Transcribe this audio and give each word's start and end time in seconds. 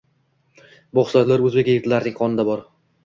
Bu 0.99 1.03
xislatlar 1.09 1.43
o‘zbek 1.49 1.69
yigitlarining 1.73 2.17
qonida 2.23 2.47
bor. 2.53 2.65